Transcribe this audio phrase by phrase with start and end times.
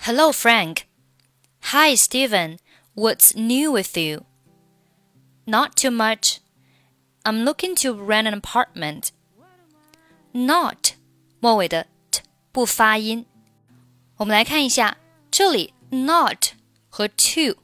[0.00, 0.86] Hello, Frank.
[1.72, 2.58] Hi, Steven.
[2.94, 4.24] What's new with you?
[5.46, 6.38] Not too much.
[7.24, 9.10] I'm looking to rent an apartment.
[10.32, 10.94] Not
[11.40, 13.26] 末尾的 t 不发音。
[14.18, 14.96] 我们来看一下，
[15.30, 16.52] 这里 not
[16.88, 17.58] 和 to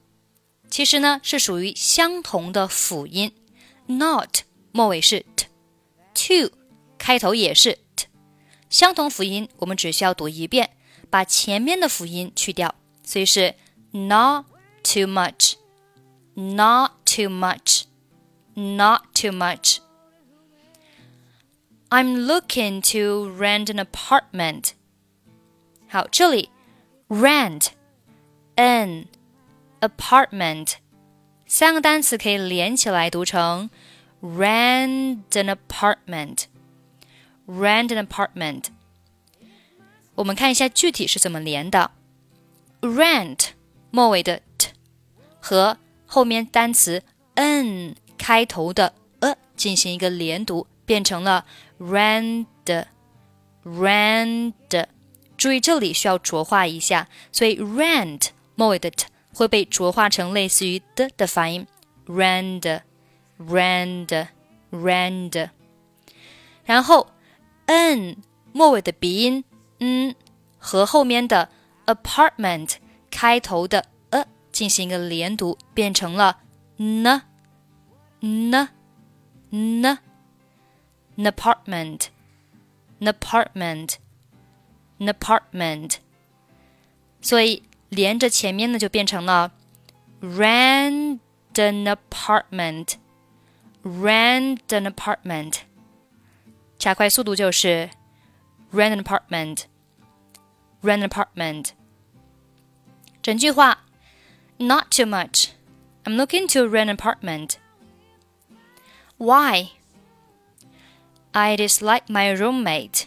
[0.71, 3.33] 其实呢是属于相同的辅音。
[3.87, 4.41] not
[4.73, 5.25] 末尾是
[6.15, 6.55] t，to
[6.99, 8.07] 开头也是 t，
[8.69, 10.76] 相同辅音，我们只需要读一遍。
[11.11, 12.75] 把前面的辅音去掉，
[13.05, 13.55] 所以是
[13.93, 14.47] not
[14.83, 15.55] too much,
[16.35, 17.85] not too much,
[18.55, 19.79] not too much.
[21.91, 24.71] I'm looking to rent an apartment.
[25.89, 26.49] 好，这里
[27.09, 27.69] rent,
[28.57, 29.07] an,
[29.81, 30.77] apartment
[31.47, 33.69] 三个单词可以连起来读成
[34.23, 36.45] rent an apartment,
[37.47, 38.69] rent an apartment.
[40.18, 41.92] 我们看一下具体是怎么连的。
[42.82, 43.50] rent
[43.92, 44.70] 末尾的 t
[45.40, 47.04] 和后面单词
[47.36, 51.46] n 开头的 a 进行一个连读，变成了
[51.80, 52.48] rent
[53.64, 54.86] rent。
[55.38, 61.68] 注意这里需要浊化一下，所以 rent 末尾的 t 会被浊化成类似于的的发音
[62.08, 62.82] ，rent
[63.40, 64.28] rent
[64.72, 65.50] rent。
[66.66, 67.08] 然后
[67.68, 68.18] n
[68.52, 69.44] 末尾的鼻音。
[69.80, 70.16] 嗯，
[70.58, 71.50] 和后面的
[71.86, 72.76] apartment
[73.12, 76.40] 开头的 a 进行一个连读，变成了
[76.78, 77.22] n
[78.22, 78.70] n
[79.52, 80.00] n
[81.18, 82.08] apartment
[83.00, 83.96] apartment
[85.00, 85.96] apartment，
[87.22, 89.52] 所以连着前面呢就变成了
[90.22, 91.20] rent
[91.54, 92.96] an apartment
[93.84, 95.60] rent an apartment，
[96.80, 97.90] 加快速度就是。
[98.73, 99.67] rent an apartment,
[100.83, 101.71] rent an apartment.
[103.23, 103.79] 整句话，
[104.59, 105.51] Not too much.
[106.05, 107.59] I'm looking to rent an apartment.
[109.17, 109.73] Why?
[111.33, 113.07] I dislike my roommate.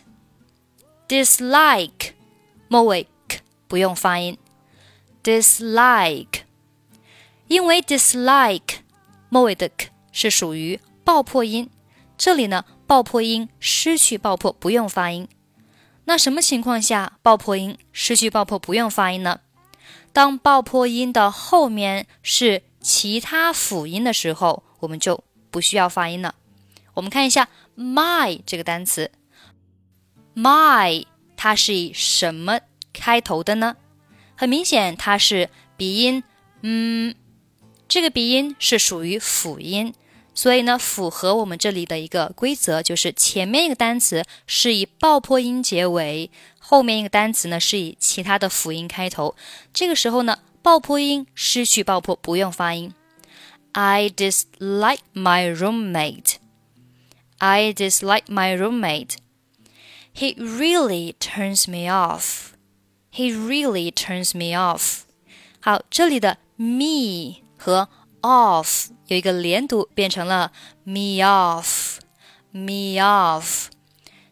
[1.07, 2.13] Dislike
[2.67, 4.37] 末尾 k 不用发音。
[5.23, 6.41] Dislike，
[7.47, 8.79] 因为 dislike
[9.29, 11.69] 末尾的 k 是属于爆破音，
[12.17, 15.27] 这里呢爆破音失去爆破，不用发音。
[16.10, 19.42] 那什么情况下爆破音失去爆破不用发音呢？
[20.12, 25.22] 当爆破音的后面是其他辅音的时候，我们就
[25.52, 26.34] 不需要发音了。
[26.94, 29.12] 我们看一下 my 这个单词
[30.34, 31.06] ，my
[31.36, 32.58] 它是以什么
[32.92, 33.76] 开头的呢？
[34.34, 36.24] 很明显，它是鼻音，
[36.62, 37.14] 嗯，
[37.86, 39.94] 这个鼻音是属于辅音。
[40.40, 49.36] 所以呢，符合我们这里的一个规则，就是前面一个单词是以爆破音结尾，后面一个单词呢是以其他的辅音开头。
[49.74, 52.94] 这个时候呢，爆破音失去爆破，不用发音。
[53.72, 56.36] I dislike my roommate.
[57.36, 59.16] I dislike my roommate.
[60.14, 62.52] He really turns me off.
[63.12, 65.00] He really turns me off.
[65.60, 67.90] 好，这里的 me 和
[68.21, 70.51] off 有一个连读，变成了
[70.83, 73.67] me off，me off。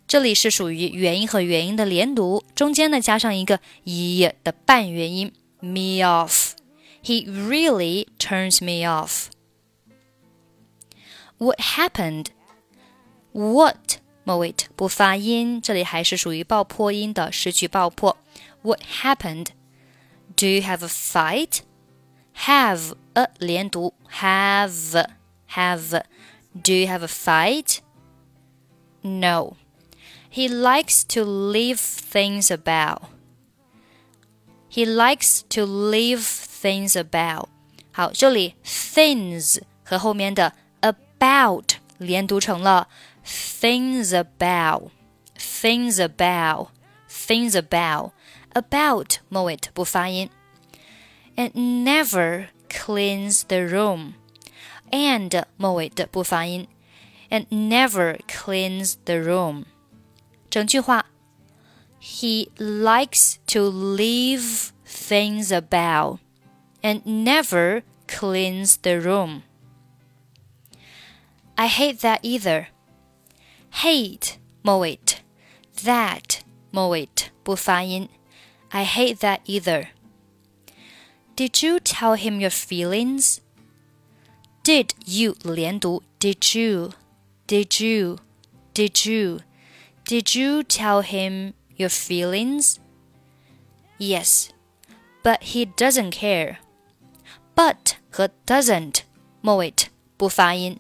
[0.08, 9.28] 这里是属于元音和元音的连读，中间呢加上一个 e 的半元音，me off。He really turns me off.
[11.38, 12.28] What happened?
[13.32, 18.18] What 末尾不发音，这里还是属于爆破音的，失去爆破。
[18.62, 19.48] What happened?
[20.36, 21.60] Do you have a fight?
[22.46, 25.08] Have a 连读，have
[25.52, 26.04] have.
[26.54, 27.80] Do you have a fight?
[29.02, 29.56] No.
[30.30, 33.02] He likes to leave things about.
[34.70, 37.50] He likes to leave things about.
[37.92, 42.88] 好，这里 things 和后面的 about 连读成了
[43.26, 44.90] things about,
[45.38, 46.70] things about,
[47.08, 48.12] things about,
[48.54, 50.30] about 末尾不发音。
[51.36, 54.14] and never cleans the room.
[54.94, 56.68] and 末尾的不发音，
[57.30, 59.66] and never cleans the room。
[60.52, 61.08] 整句话，
[62.00, 66.20] He likes to leave things about
[66.84, 69.42] and never cleans the room.
[71.56, 72.68] I hate that either.
[73.82, 75.00] Hate 末尾
[75.84, 77.10] that 末尾
[77.44, 78.10] 不发音。
[78.70, 79.88] I hate that either.
[81.38, 83.40] Did you tell him your feelings?
[84.64, 86.92] Did you 连读 Did you?
[87.48, 88.18] Did you?
[88.74, 89.40] Did you?
[90.06, 92.80] Did you tell him your feelings?
[93.98, 94.54] Yes,
[95.24, 96.58] But he doesn't care.
[97.56, 99.04] But 和 doesn't
[99.42, 99.74] 末尾
[100.18, 100.80] 不发音。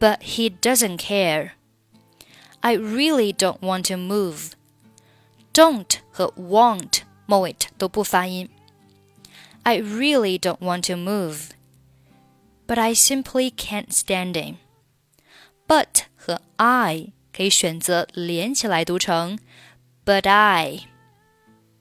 [0.00, 1.52] But he doesn't care.
[2.60, 4.52] I really don't want to move.
[5.52, 8.48] Don't 和 won't 末尾都不发音。
[9.64, 11.50] I really don't want to move.
[12.66, 14.56] But I simply can't stand him.
[15.66, 19.38] But 和 I 可以选择连起来读成
[20.04, 20.80] But I.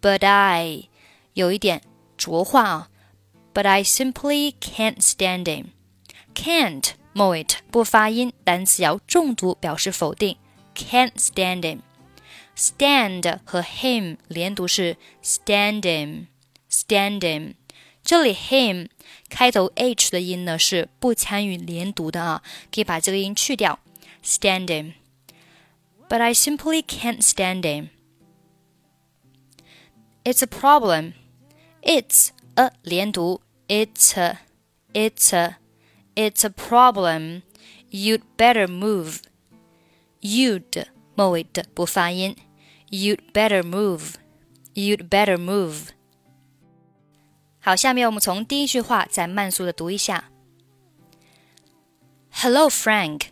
[0.02, 0.90] But I
[1.34, 1.82] 有一点
[2.18, 2.90] 浊化啊。
[3.54, 5.68] But I simply can't stand him.
[6.36, 10.38] Can't 末尾不发音，单词要重读表示否定。
[10.76, 11.80] Can't stand him.
[12.56, 16.28] Stand 和 him 连读是 stand him.
[18.04, 18.04] Stand him.
[18.04, 18.88] 这里 him
[19.30, 22.44] 开头 h 的音呢是不参与连读的啊，
[22.74, 23.80] 可以把这个音去掉。
[24.24, 24.94] Stand him.
[26.10, 27.90] But I simply can't stand him.
[30.24, 31.14] It's a problem.
[31.82, 34.40] It's a 连读，it's a,
[34.94, 35.58] it's a,
[36.16, 37.44] it's a problem.
[37.92, 39.20] You'd better move.
[40.22, 42.36] You'd 末尾的不发音。
[42.90, 44.16] You'd better move.
[44.74, 45.90] You'd better move.
[47.64, 50.26] 好，下面我们从第一句话再慢速的读一下。
[52.32, 53.32] Hello, Frank.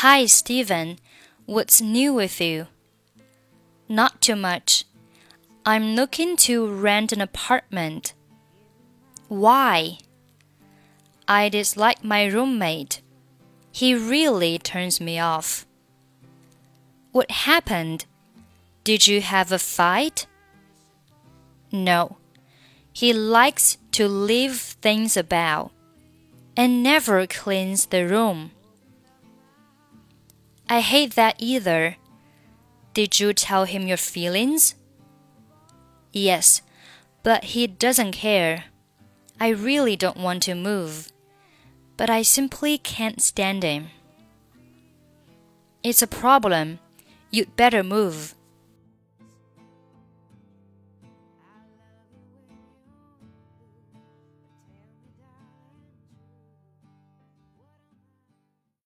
[0.00, 0.98] Hi, Stephen.
[1.46, 2.66] What's new with you?
[3.88, 4.82] Not too much.
[5.64, 8.12] I'm looking to rent an apartment.
[9.28, 9.98] Why?
[11.26, 13.00] I dislike my roommate.
[13.72, 15.66] He really turns me off.
[17.12, 18.06] What happened?
[18.84, 20.26] Did you have a fight?
[21.70, 22.16] No.
[22.97, 25.69] He likes to leave things about
[26.57, 28.49] and never cleans the room.
[30.67, 31.97] I hate that either.
[32.95, 34.73] Did you tell him your feelings?
[36.11, 36.63] Yes,
[37.21, 38.63] but he doesn't care.
[39.39, 41.11] I really don't want to move,
[41.97, 43.89] but I simply can't stand him.
[45.83, 46.79] It's a problem.
[47.29, 48.33] You'd better move.